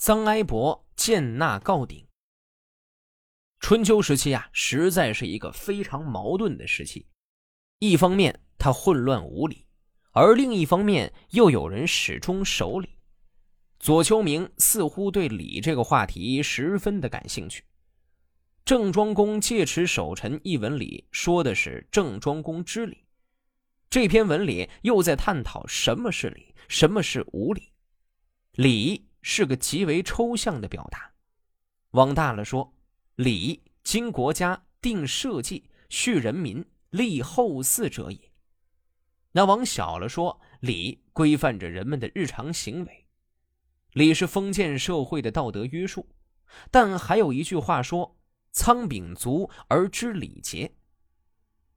[0.00, 2.06] 臧哀伯建纳告鼎。
[3.58, 7.06] 春秋时期啊，实在是一个非常矛盾的时期。
[7.80, 9.66] 一方面，它混乱无礼；
[10.12, 12.96] 而另一方面，又有人始终守礼。
[13.78, 17.62] 左丘明似乎对礼这个话题十分的感兴趣。
[18.64, 23.04] 郑庄公戒持守臣一文里说的是郑庄公之礼，
[23.90, 27.68] 这篇文里又在探讨什么是礼，什么是无礼。
[28.52, 31.12] 礼是个极为抽象的表达，
[31.92, 32.74] 往大了说，
[33.16, 38.30] 礼经国家定社稷、恤人民、立后嗣者也；
[39.32, 43.06] 那往小了说，礼规范着人们的日常行为。
[43.92, 46.08] 礼是封建社会的道德约束，
[46.70, 48.16] 但还有一句话说
[48.52, 50.72] ：“仓廪足而知礼节。”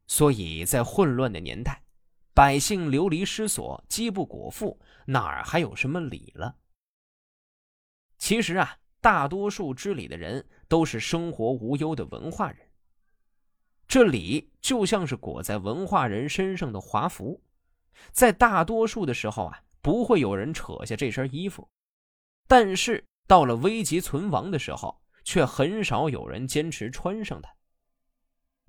[0.05, 1.83] 所以在混乱的年代，
[2.33, 6.57] 百姓流离失所、饥不果腹，哪儿还有什么礼了？
[8.23, 12.69] 其实啊，大多数知礼的人都是生活无忧的文化人。
[13.85, 17.43] 这礼就像是裹在文化人身上的华服，
[18.13, 21.69] 在大多数的时候啊，不会有人扯下这身衣服。
[22.47, 27.53] 但是到了危急存亡的时候，却很少有人坚持穿上它。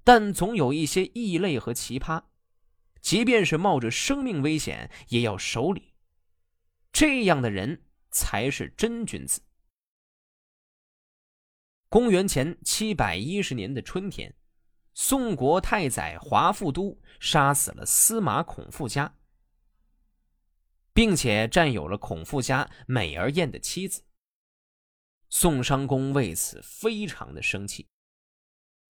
[0.03, 2.25] 但总有一些异类和奇葩，
[3.01, 5.95] 即便是冒着生命危险也要守礼。
[6.93, 7.84] 这样的人
[8.15, 9.43] 才是真君子。
[11.89, 14.35] 公元前七百一十年的春天，
[14.95, 19.15] 宋国太宰华富都杀死了司马孔富家。
[20.95, 24.05] 并且占有了孔富家美而艳的妻子。
[25.29, 27.89] 宋商公为此非常的生气，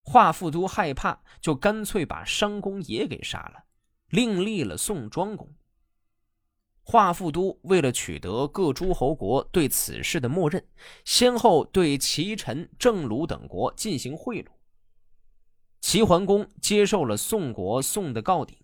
[0.02, 3.66] 华富都害怕，就干脆把商公也给杀了，
[4.08, 5.54] 另立了宋庄公。
[6.84, 10.64] 华富都为了取得各诸侯国对此事的默认，
[11.04, 14.48] 先后对齐、陈、郑、鲁等国进行贿赂。
[15.80, 18.56] 齐桓公接受了宋国送的告鼎，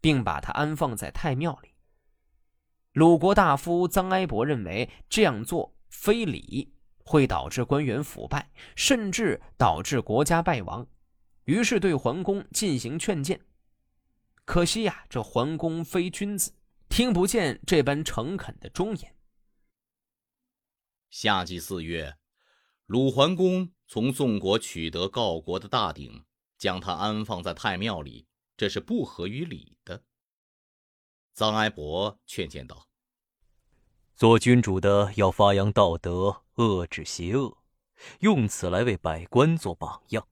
[0.00, 1.70] 并把他安放在太庙里。
[2.92, 6.72] 鲁国大夫臧哀伯认为这样做非礼，
[7.04, 10.86] 会导致官员腐败，甚至导致国家败亡，
[11.44, 13.40] 于是对桓公进行劝谏。
[14.44, 16.52] 可惜呀，这桓公非君子，
[16.90, 19.16] 听不见这般诚恳的忠言。
[21.08, 22.18] 夏季四月，
[22.86, 26.24] 鲁桓公从宋国取得告国的大鼎，
[26.58, 30.02] 将它安放在太庙里，这是不合于礼的。
[31.34, 32.88] 臧哀伯劝谏道
[34.16, 37.56] ：“做君主的要发扬道德，遏制邪恶，
[38.18, 40.26] 用此来为百官做榜样。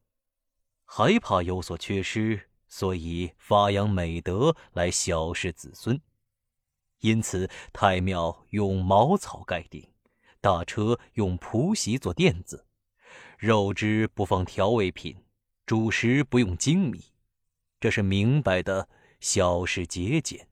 [0.84, 6.00] 还怕有所缺失，所以发扬美德来小视子孙。
[7.00, 9.88] 因此，太庙用茅草盖顶，
[10.40, 12.66] 大车用蒲席做垫子，
[13.38, 15.24] 肉汁不放调味品，
[15.64, 17.04] 主食不用精米。
[17.80, 18.88] 这是明白的
[19.20, 20.48] 小事节俭。”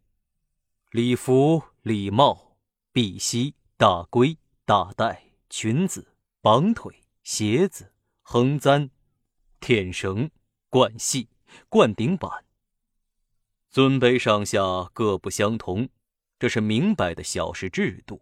[0.93, 2.57] 礼服、礼帽、
[2.93, 7.93] 碧玺、大圭、大带、裙子、绑腿、鞋子、
[8.23, 8.89] 横簪、
[9.61, 10.31] 天绳、
[10.71, 11.29] 冠系、
[11.69, 12.45] 冠顶板，
[13.69, 15.89] 尊卑上下各不相同，
[16.39, 18.21] 这是明白的小事制度。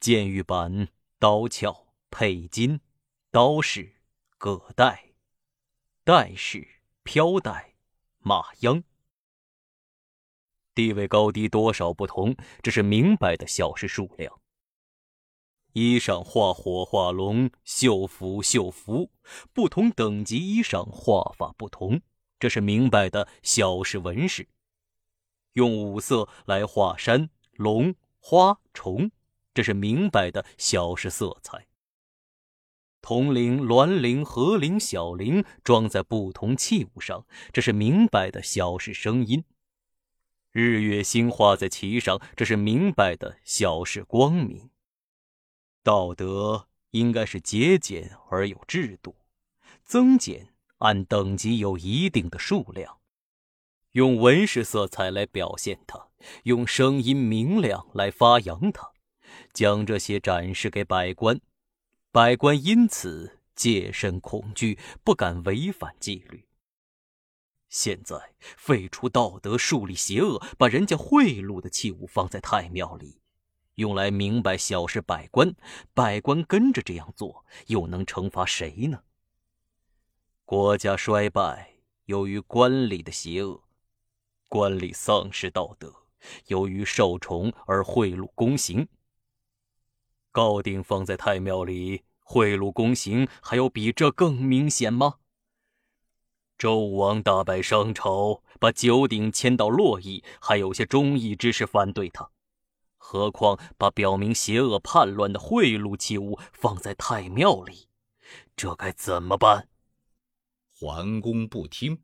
[0.00, 0.88] 剑玉板、
[1.18, 2.80] 刀鞘、佩金、
[3.30, 3.94] 刀饰、
[4.38, 5.12] 葛带、
[6.02, 6.66] 带饰、
[7.04, 7.74] 飘带、
[8.18, 8.82] 马秧。
[10.74, 14.40] 地位高低多少不同，这是明白的小事数量。
[15.74, 19.10] 衣裳画火画龙，绣服绣符，
[19.52, 22.00] 不同等级衣裳画法不同，
[22.40, 24.48] 这是明白的小事纹饰。
[25.54, 29.10] 用五色来画山龙花虫，
[29.52, 31.66] 这是明白的小事色彩。
[33.00, 39.44] 铜铃、鸾铃、和铃、小铃装在不同器物上，这是明白的小事声音。
[40.52, 44.70] 日月星画在其上，这是明白的小事光明。
[45.82, 49.16] 道德应该是节俭而有制度，
[49.84, 53.00] 增减按等级有一定的数量，
[53.92, 56.08] 用文饰色彩来表现它，
[56.44, 58.92] 用声音明亮来发扬它，
[59.52, 61.40] 将这些展示给百官，
[62.10, 66.46] 百官因此戒慎恐惧，不敢违反纪律。
[67.68, 73.20] 现在废除道德，树立邪恶，把人家贿赂的器物放在太庙里，
[73.74, 75.54] 用来明白小事百官，
[75.92, 79.02] 百官跟着这样做，又能惩罚谁呢？
[80.44, 83.62] 国家衰败，由于官吏的邪恶；
[84.52, 85.90] 官吏丧失道德，
[86.48, 88.86] 由于受宠而贿赂公行。
[90.30, 95.14] 高鼎放在太庙里，贿赂公行，还有比这更明显吗？
[96.58, 102.30] 周武王大败商朝，把九鼎迁到洛邑，还有些忠义之士反对他。
[102.98, 107.88] 何况把表明邪恶叛乱的贿赂器物放在太庙里，
[108.54, 109.70] 这该怎么办？
[110.78, 112.02] 桓公不听。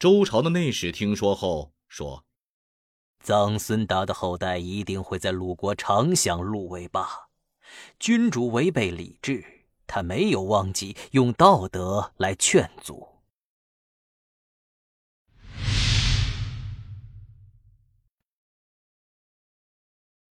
[0.00, 2.24] 周朝的内史听说后说
[3.22, 7.28] ：“臧孙达的后代一定会在鲁国常享禄位吧？
[7.98, 9.44] 君主违背礼制，
[9.86, 13.06] 他没有忘记用道德来劝阻。”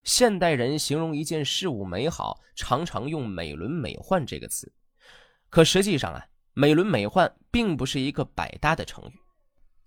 [0.03, 4.73] 现代人形容一件事物美好，常常用“美轮美奂”这个词。
[5.51, 6.25] 可实际上啊
[6.57, 9.19] ，“美轮美奂”并不是一个百搭的成语，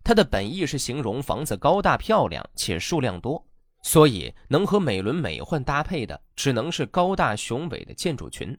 [0.04, 3.46] 它的本意是形容房子高大漂亮且数量多，
[3.82, 8.58] 所以能和“美轮美奂”搭配的，只能是高大雄伟的建筑群。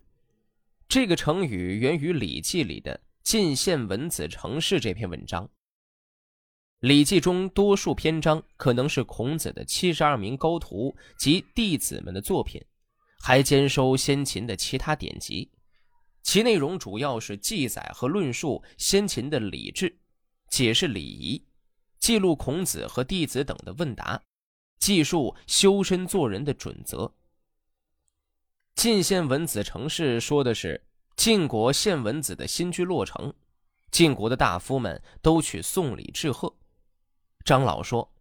[0.88, 5.46] 这个成语源于《礼记》里的“晋献文子成事”这篇文章。
[6.80, 12.62] 《礼记》中多数篇章可能是孔子的七十二名高徒及弟子们的作品，
[13.22, 15.50] 还兼收先秦的其他典籍。
[16.22, 19.98] 其内容主要是记载和论述先秦的礼制，
[20.54, 21.44] 解释礼仪，
[21.98, 24.22] 记录孔子和弟子等的问答，
[24.78, 27.12] 记述修身做人的准则。
[28.76, 30.86] 晋献文子成事说的是
[31.16, 33.34] 晋国献文子的新居落成，
[33.90, 36.56] 晋国的大夫们都去送礼致贺。
[37.44, 38.14] 张老说：“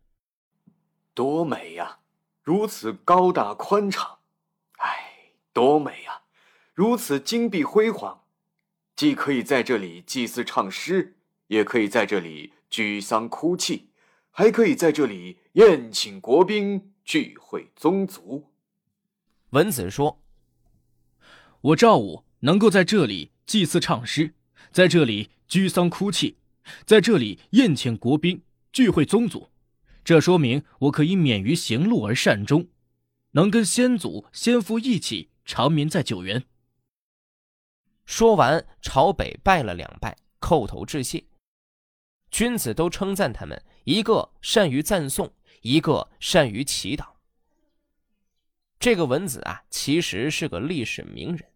[1.13, 1.99] 多美呀，
[2.41, 4.21] 如此高大宽敞，
[4.79, 6.23] 哎，多美呀，
[6.73, 8.25] 如此金碧辉煌，
[8.97, 11.19] 既可以在这里祭祀唱诗，
[11.53, 13.91] 也可以在这里居丧哭泣，
[14.31, 18.51] 还可以在这里宴请国宾，聚会宗族。”
[19.51, 20.23] 文子说
[21.61, 24.35] ：“我赵武能够在这里祭祀唱诗，
[24.71, 26.39] 在这里居丧哭泣，
[26.87, 29.51] 在这里宴请国宾。”聚会宗族，
[30.03, 32.69] 这说明我可以免于行路而善终，
[33.33, 36.43] 能跟先祖先父一起长眠在九原。
[38.07, 41.23] 说完，朝北拜了两拜，叩头致谢。
[42.33, 47.07] 君子都称赞他们，一个善于赞颂，一个善于祈祷。
[48.81, 51.49] 这个文子啊，其实是个历史名人，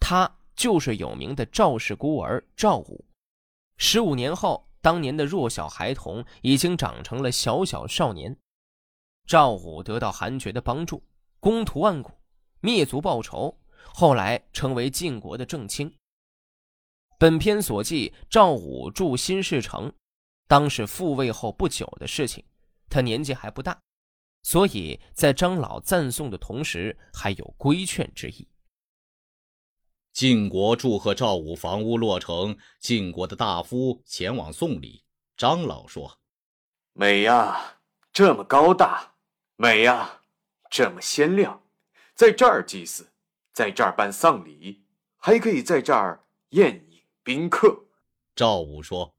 [0.00, 3.04] 他就是有名的赵氏孤儿赵武。
[3.76, 4.66] 十五年后。
[4.84, 8.36] 当年的弱小孩童已经长成了小小少年，
[9.28, 11.00] 赵武得到韩厥的帮助，
[11.38, 12.10] 攻图万古，
[12.58, 13.56] 灭族报仇，
[13.94, 15.96] 后来成为晋国的正卿。
[17.16, 19.94] 本篇所记赵武筑新市城，
[20.52, 22.44] 当是复位后不久的事情，
[22.90, 23.80] 他年纪还不大，
[24.42, 28.46] 所以在张老赞颂的同时，还有规劝之意。
[30.12, 35.06] 晋国祝贺赵武房屋落成，晋国的大夫前往送礼。
[35.38, 36.18] 张老说
[36.92, 37.78] ：“美呀，
[38.12, 39.14] 这么高大；
[39.56, 40.20] 美呀，
[40.68, 41.62] 这么鲜亮。
[42.14, 43.10] 在这儿祭祀，
[43.54, 44.84] 在这儿办丧礼，
[45.16, 47.86] 还可以在这儿宴饮宾客。”
[48.36, 49.14] 赵武说：“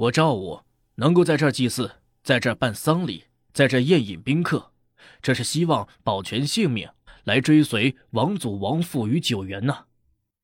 [0.00, 0.62] 我赵武
[0.94, 1.90] 能够在这儿祭祀，
[2.22, 4.72] 在这儿办丧礼，在这宴饮宾客，
[5.20, 6.88] 这是希望保全性命。”
[7.24, 9.84] 来追随王祖王父与九原呐，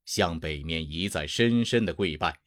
[0.04, 2.38] 向北面一再深深的跪拜。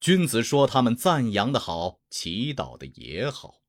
[0.00, 3.60] 君子说他们赞扬的好，祈祷的也好。